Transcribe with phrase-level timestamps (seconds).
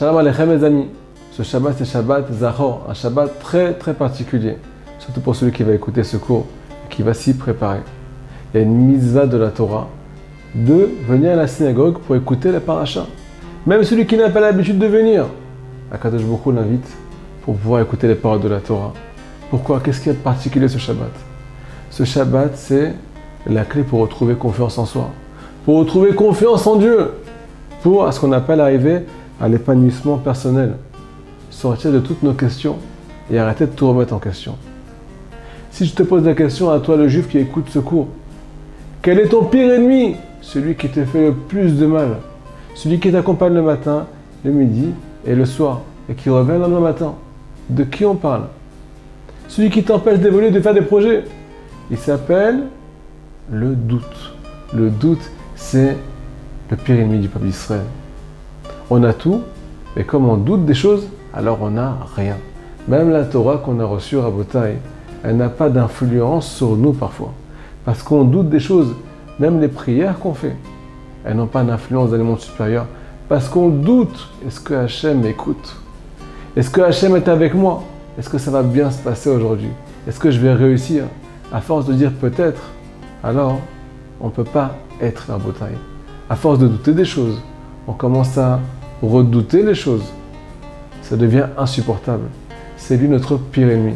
[0.00, 0.86] Shalom Aleichem les amis.
[1.30, 4.56] Ce Shabbat c'est Shabbat Zahor, un Shabbat très très particulier,
[4.98, 7.80] surtout pour celui qui va écouter ce cours et qui va s'y préparer.
[8.54, 9.88] Il y a une mitzvah de la Torah
[10.54, 13.04] de venir à la synagogue pour écouter la paracha.
[13.66, 15.26] Même celui qui n'a pas l'habitude de venir,
[15.92, 16.96] Akadosh Baruch l'invite
[17.42, 18.94] pour pouvoir écouter les paroles de la Torah.
[19.50, 19.80] Pourquoi?
[19.80, 21.12] Qu'est-ce qu'il y a de particulier ce Shabbat?
[21.90, 22.94] Ce Shabbat, c'est
[23.46, 25.10] la clé pour retrouver confiance en soi,
[25.66, 27.10] pour retrouver confiance en Dieu,
[27.82, 29.02] pour à ce qu'on appelle arriver
[29.40, 30.74] à l'épanouissement personnel,
[31.50, 32.76] sortir de toutes nos questions
[33.30, 34.56] et arrêter de tout remettre en question.
[35.70, 38.08] Si je te pose la question à toi, le juif qui écoute ce cours,
[39.02, 40.16] quel est ton pire ennemi?
[40.42, 42.16] Celui qui te fait le plus de mal,
[42.74, 44.06] celui qui t'accompagne le matin,
[44.44, 44.90] le midi
[45.26, 47.14] et le soir, et qui revient le lendemain matin.
[47.68, 48.44] De qui on parle?
[49.48, 51.24] Celui qui t'empêche d'évoluer, de faire des projets.
[51.90, 52.64] Il s'appelle
[53.50, 54.34] le doute.
[54.74, 55.96] Le doute, c'est
[56.70, 57.82] le pire ennemi du peuple d'Israël.
[58.92, 59.42] On a tout,
[59.96, 62.36] mais comme on doute des choses, alors on n'a rien.
[62.88, 64.78] Même la Torah qu'on a reçue à Botaï,
[65.22, 67.32] elle n'a pas d'influence sur nous parfois.
[67.84, 68.94] Parce qu'on doute des choses,
[69.38, 70.56] même les prières qu'on fait,
[71.24, 72.86] elles n'ont pas d'influence dans le monde supérieur.
[73.28, 75.76] Parce qu'on doute, est-ce que Hachem m'écoute?
[76.56, 77.84] Est-ce que Hachem est avec moi?
[78.18, 79.70] Est-ce que ça va bien se passer aujourd'hui?
[80.08, 81.04] Est-ce que je vais réussir?
[81.52, 82.62] À force de dire peut-être,
[83.22, 83.60] alors
[84.20, 85.74] on ne peut pas être la Botaï.
[86.28, 87.40] À force de douter des choses,
[87.86, 88.58] on commence à
[89.02, 90.04] redouter les choses.
[91.02, 92.24] Ça devient insupportable.
[92.76, 93.94] C'est lui notre pire ennemi.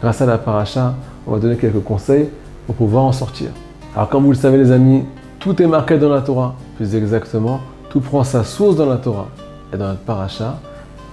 [0.00, 0.94] Grâce à la paracha,
[1.26, 2.28] on va donner quelques conseils
[2.66, 3.50] pour pouvoir en sortir.
[3.94, 5.04] Alors comme vous le savez les amis,
[5.38, 6.54] tout est marqué dans la Torah.
[6.76, 9.28] Plus exactement, tout prend sa source dans la Torah.
[9.72, 10.58] Et dans notre paracha,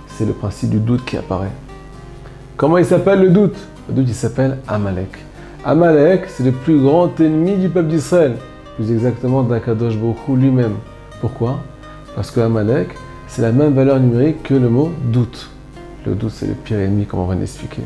[0.08, 1.52] c'est le principe du doute qui apparaît.
[2.56, 3.58] Comment il s'appelle le doute?
[3.88, 5.18] Le doute il s'appelle Amalek.
[5.64, 8.36] Amalek, c'est le plus grand ennemi du peuple d'Israël.
[8.76, 10.76] Plus exactement d'Akadosh Baruch lui-même.
[11.20, 11.58] Pourquoi?
[12.16, 12.90] Parce que Amalek,
[13.28, 15.50] c'est la même valeur numérique que le mot doute.
[16.06, 17.82] Le doute, c'est le pire ennemi, comme on va l'expliquer.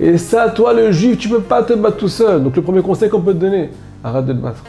[0.00, 2.42] Et ça, toi, le juif, tu ne peux pas te battre tout seul.
[2.42, 3.70] Donc, le premier conseil qu'on peut te donner,
[4.02, 4.64] arrête de te battre.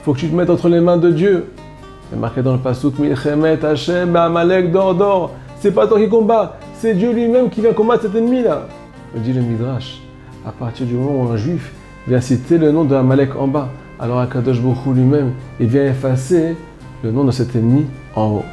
[0.00, 1.46] Il faut que tu te mettes entre les mains de Dieu.
[2.10, 5.30] C'est marqué dans le pasouk Milchemet Hashem Amalek dor dor.
[5.60, 8.66] C'est pas toi qui combats, c'est Dieu lui-même qui vient combattre cet ennemi-là.
[9.14, 10.00] Me dit le Midrash.
[10.46, 11.72] À partir du moment où un juif
[12.08, 16.56] vient citer le nom de Amalek en bas, alors Akadosh Baruch lui-même, il vient effacer
[17.04, 17.84] le nom de cet ennemi
[18.16, 18.44] en haut.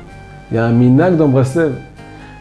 [0.51, 1.73] Il y a un minak dans Breslev,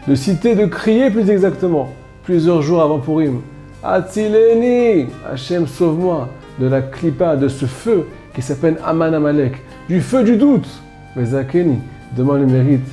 [0.07, 1.89] de citer, de crier plus exactement,
[2.23, 3.41] plusieurs jours avant Purim.
[3.83, 6.29] Atzileni, Hachem sauve-moi
[6.59, 10.67] de la clipa, de ce feu qui s'appelle Aman Amalek, du feu du doute.
[11.15, 11.79] Mais Zakeni
[12.15, 12.87] demande le mérite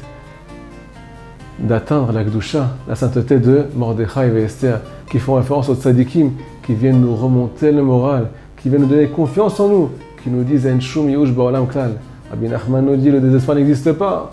[1.61, 6.33] d'atteindre la Gdusha, la sainteté de Mordechai et Esther, qui font référence aux tzadikim,
[6.67, 9.91] qui viennent nous remonter le moral, qui viennent nous donner confiance en nous,
[10.23, 11.93] qui nous disent En Yush Ba'olam Klal.
[12.31, 14.33] Rabbi Nachman nous dit le désespoir n'existe pas.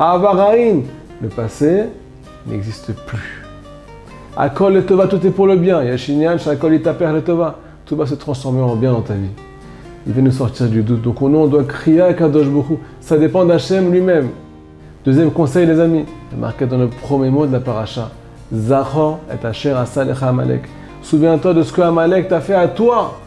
[0.00, 0.82] Avaraïn,
[1.20, 1.86] le passé
[2.46, 3.44] n'existe plus.
[4.36, 5.82] Akol le Tova, tout est pour le bien.
[5.82, 7.58] Yashinyan, Shakol le Tova.
[7.84, 9.30] Tout va se transformer en bien dans ta vie.
[10.06, 11.02] Il vient nous sortir du doute.
[11.02, 14.28] Donc on doit crier à Kadosh Baruch Ça dépend d'Hachem lui-même.
[15.04, 16.04] Deuxième conseil, les amis,
[16.38, 18.10] marqué dans le premier mot de la paracha.
[18.54, 20.62] Zachor et Asher Asalecha Amalek.
[21.02, 23.18] Souviens-toi de ce que Amalek t'a fait à toi.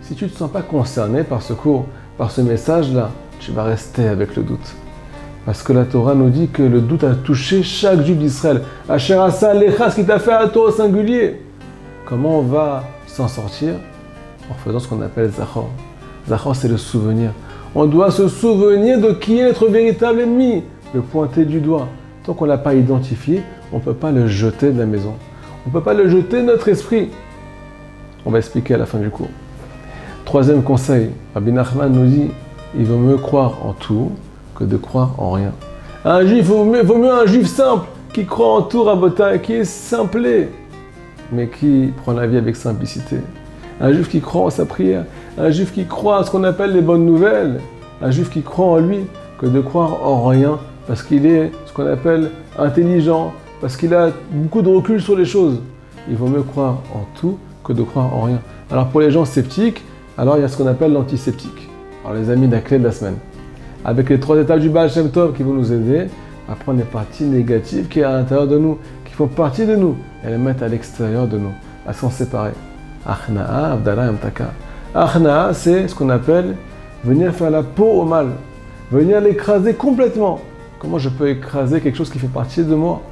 [0.00, 1.86] Si tu ne te sens pas concerné par ce cours,
[2.16, 3.10] par ce message-là,
[3.40, 4.76] tu vas rester avec le doute.
[5.44, 8.62] Parce que la Torah nous dit que le doute a touché chaque juif d'Israël.
[8.88, 11.42] Asher Asalecha, ce qui t'a fait à toi au singulier.
[12.06, 13.74] Comment on va s'en sortir
[14.50, 15.68] En faisant ce qu'on appelle Zachor.
[16.28, 17.32] Zachor, c'est le souvenir.
[17.74, 20.62] On doit se souvenir de qui est notre véritable ennemi,
[20.94, 21.88] le pointer du doigt.
[22.24, 25.14] Tant qu'on ne l'a pas identifié, on ne peut pas le jeter de la maison.
[25.66, 27.10] On ne peut pas le jeter de notre esprit.
[28.24, 29.28] On va expliquer à la fin du cours.
[30.24, 32.30] Troisième conseil, Rabbi Nachman nous dit
[32.78, 34.12] il vaut mieux croire en tout
[34.54, 35.52] que de croire en rien.
[36.04, 39.54] Un juif, vaut mieux, vaut mieux un juif simple qui croit en tout, Rabota, qui
[39.54, 40.48] est simplé,
[41.32, 43.16] mais qui prend la vie avec simplicité.
[43.80, 45.04] Un juif qui croit en sa prière,
[45.36, 47.60] un juif qui croit à ce qu'on appelle les bonnes nouvelles,
[48.00, 49.00] un juif qui croit en lui,
[49.38, 54.10] que de croire en rien, parce qu'il est ce qu'on appelle intelligent, parce qu'il a
[54.30, 55.60] beaucoup de recul sur les choses.
[56.08, 58.40] Il vaut mieux croire en tout que de croire en rien.
[58.70, 59.82] Alors pour les gens sceptiques,
[60.18, 61.68] alors il y a ce qu'on appelle l'antiseptique.
[62.04, 63.16] Alors les amis, la clé de la semaine.
[63.84, 66.06] Avec les trois étapes du Baal Shem Tov qui vont nous aider
[66.48, 69.76] à prendre les parties négatives qui sont à l'intérieur de nous, qui font partie de
[69.76, 69.96] nous,
[70.26, 71.52] et les mettre à l'extérieur de nous,
[71.86, 72.52] à s'en séparer.
[73.06, 74.52] Achna'a, Abdallah, Amtaka.
[74.94, 76.56] Achna'a, c'est ce qu'on appelle
[77.04, 78.28] venir faire la peau au mal,
[78.90, 80.40] venir l'écraser complètement.
[80.78, 83.02] Comment je peux écraser quelque chose qui fait partie de moi?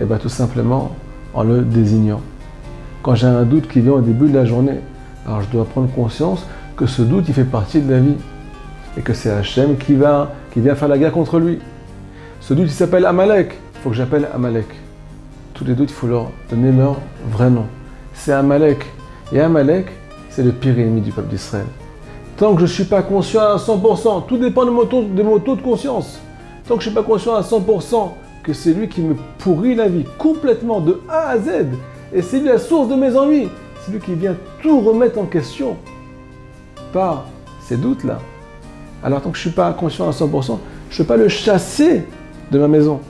[0.00, 0.90] Eh bien tout simplement
[1.34, 2.20] en le désignant.
[3.02, 4.80] Quand j'ai un doute qui vient au début de la journée,
[5.24, 6.46] alors je dois prendre conscience
[6.76, 8.16] que ce doute, il fait partie de la vie.
[8.96, 11.58] Et que c'est Hachem qui, va, qui vient faire la guerre contre lui.
[12.40, 13.56] Ce doute, il s'appelle Amalek.
[13.74, 14.66] il faut que j'appelle Amalek.
[15.54, 16.96] Tous les doutes, il faut leur donner leur
[17.30, 17.66] vrai nom.
[18.14, 18.84] C'est Amalek.
[19.32, 19.86] Et Amalek,
[20.28, 21.66] c'est le pire ennemi du peuple d'Israël.
[22.36, 25.62] Tant que je ne suis pas conscient à 100%, tout dépend de mon, taux, de
[25.62, 26.18] conscience.
[26.66, 29.74] Tant que je ne suis pas conscient à 100% que c'est lui qui me pourrit
[29.74, 31.66] la vie complètement de A à Z,
[32.14, 33.48] et c'est lui la source de mes ennuis,
[33.80, 35.76] c'est lui qui vient tout remettre en question
[36.92, 37.26] par
[37.60, 38.18] ces doutes-là.
[39.02, 40.58] Alors tant que je ne suis pas conscient à 100%,
[40.90, 42.06] je ne peux pas le chasser
[42.50, 43.00] de ma maison.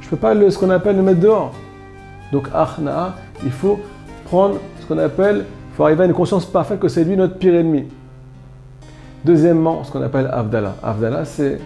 [0.00, 1.52] Je ne peux pas le, ce qu'on appelle le mettre dehors.
[2.32, 3.80] Donc, Achna, il faut
[4.24, 7.36] prendre ce qu'on appelle, il faut arriver à une conscience parfaite que c'est lui notre
[7.36, 7.84] pire ennemi.
[9.24, 10.76] Deuxièmement, ce qu'on appelle Avdallah.
[10.82, 11.58] Avdallah, c'est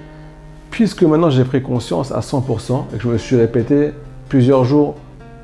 [0.71, 3.93] puisque maintenant j'ai pris conscience à 100% et que je me suis répété
[4.29, 4.97] plusieurs jours,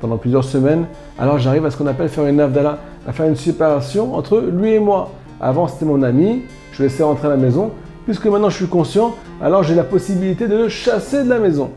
[0.03, 0.85] pendant plusieurs semaines,
[1.17, 2.77] alors j'arrive à ce qu'on appelle faire une Avdallah,
[3.07, 5.11] à faire une séparation entre lui et moi.
[5.39, 6.41] Avant, c'était mon ami,
[6.73, 7.71] je le laissais rentrer à la maison.
[8.05, 11.71] Puisque maintenant je suis conscient, alors j'ai la possibilité de le chasser de la maison.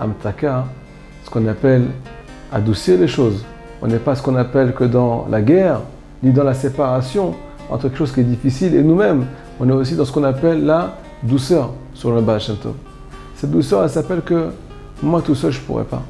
[0.00, 0.64] Amtaka,
[1.24, 1.84] ce qu'on appelle
[2.52, 3.44] adoucir les choses.
[3.82, 5.80] On n'est pas ce qu'on appelle que dans la guerre,
[6.22, 7.34] ni dans la séparation
[7.70, 9.26] entre quelque chose qui est difficile et nous-mêmes.
[9.60, 12.40] On est aussi dans ce qu'on appelle la douceur sur le Baal
[13.36, 14.48] Cette douceur, elle s'appelle que
[15.02, 16.02] moi tout seul, je ne pourrais pas.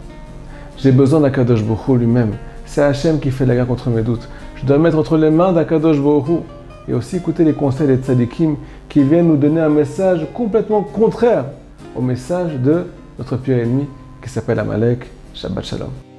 [0.78, 2.32] J'ai besoin d'Akadosh Baruch lui-même.
[2.64, 4.28] C'est Hachem qui fait la guerre contre mes doutes.
[4.56, 6.42] Je dois mettre entre les mains d'Akadosh Baruch
[6.90, 8.56] et aussi écouter les conseils des tzadikim
[8.88, 11.44] qui viennent nous donner un message complètement contraire
[11.94, 13.86] au message de notre pire ennemi
[14.20, 15.06] qui s'appelle Amalek.
[15.32, 16.09] Shabbat Shalom.